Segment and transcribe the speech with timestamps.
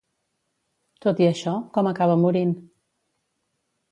[1.05, 2.57] Tot i això, com acaba morint?